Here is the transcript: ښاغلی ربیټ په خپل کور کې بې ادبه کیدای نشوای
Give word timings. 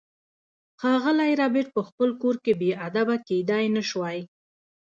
ښاغلی 0.79 1.31
ربیټ 1.41 1.67
په 1.75 1.81
خپل 1.87 2.09
کور 2.21 2.35
کې 2.43 2.53
بې 2.59 2.71
ادبه 2.87 3.15
کیدای 3.27 3.65
نشوای 3.75 4.19